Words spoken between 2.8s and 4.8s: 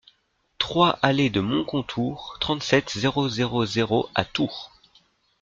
zéro zéro zéro à Tours